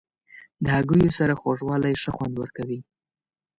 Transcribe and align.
د 0.63 0.65
هګیو 0.77 1.15
سره 1.17 1.33
خوږوالی 1.39 1.93
ښه 2.01 2.11
خوند 2.15 2.35
ورکوي. 2.37 2.79